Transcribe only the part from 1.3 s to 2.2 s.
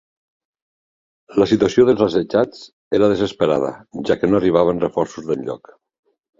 La situació dels